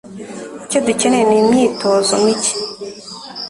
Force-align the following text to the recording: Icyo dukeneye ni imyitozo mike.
Icyo 0.65 0.79
dukeneye 0.85 1.23
ni 1.29 1.37
imyitozo 1.41 2.13
mike. 2.23 2.53